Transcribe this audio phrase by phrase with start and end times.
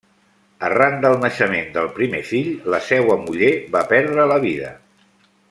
[0.69, 4.75] Arran del naixement del primer fill, la seua muller va perdre la vida.